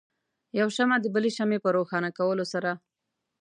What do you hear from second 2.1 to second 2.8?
کولو سره.